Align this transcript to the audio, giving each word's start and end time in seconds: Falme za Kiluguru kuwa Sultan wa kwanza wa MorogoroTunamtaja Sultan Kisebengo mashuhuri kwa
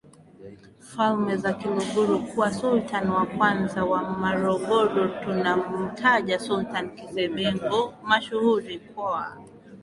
Falme 0.79 1.37
za 1.37 1.53
Kiluguru 1.53 2.19
kuwa 2.23 2.51
Sultan 2.53 3.09
wa 3.09 3.25
kwanza 3.25 3.85
wa 3.85 4.03
MorogoroTunamtaja 4.11 6.39
Sultan 6.39 6.95
Kisebengo 6.95 7.93
mashuhuri 8.03 8.79
kwa 8.79 9.41